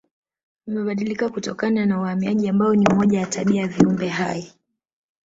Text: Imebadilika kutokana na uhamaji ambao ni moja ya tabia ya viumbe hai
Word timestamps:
Imebadilika 0.67 1.29
kutokana 1.29 1.85
na 1.85 2.01
uhamaji 2.01 2.49
ambao 2.49 2.75
ni 2.75 2.87
moja 2.95 3.19
ya 3.19 3.25
tabia 3.25 3.61
ya 3.61 3.67
viumbe 3.67 4.07
hai 4.07 4.53